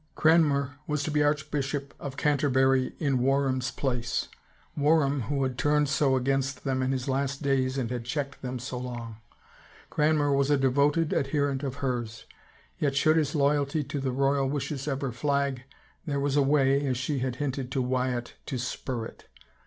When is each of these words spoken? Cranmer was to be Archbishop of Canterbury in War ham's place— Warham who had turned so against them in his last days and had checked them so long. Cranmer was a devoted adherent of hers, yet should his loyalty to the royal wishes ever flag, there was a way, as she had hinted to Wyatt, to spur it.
Cranmer 0.15 0.77
was 0.87 1.03
to 1.03 1.11
be 1.11 1.21
Archbishop 1.21 1.93
of 1.99 2.17
Canterbury 2.17 2.95
in 2.97 3.19
War 3.19 3.45
ham's 3.45 3.69
place— 3.69 4.29
Warham 4.75 5.21
who 5.29 5.43
had 5.43 5.59
turned 5.59 5.89
so 5.89 6.15
against 6.15 6.63
them 6.63 6.81
in 6.81 6.91
his 6.91 7.07
last 7.07 7.43
days 7.43 7.77
and 7.77 7.91
had 7.91 8.03
checked 8.03 8.41
them 8.41 8.57
so 8.57 8.79
long. 8.79 9.17
Cranmer 9.91 10.31
was 10.31 10.49
a 10.49 10.57
devoted 10.57 11.13
adherent 11.13 11.61
of 11.61 11.75
hers, 11.85 12.25
yet 12.79 12.95
should 12.95 13.15
his 13.15 13.35
loyalty 13.35 13.83
to 13.83 13.99
the 13.99 14.11
royal 14.11 14.49
wishes 14.49 14.87
ever 14.87 15.11
flag, 15.11 15.65
there 16.07 16.19
was 16.19 16.35
a 16.35 16.41
way, 16.41 16.83
as 16.87 16.97
she 16.97 17.19
had 17.19 17.35
hinted 17.35 17.71
to 17.71 17.81
Wyatt, 17.83 18.33
to 18.47 18.57
spur 18.57 19.05
it. 19.05 19.27